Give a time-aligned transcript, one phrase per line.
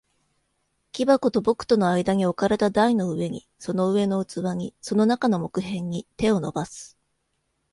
[0.93, 6.97] 木箱と僕との間に置かれた台の上に、その上の器に、その中の木片に、手を伸ばす。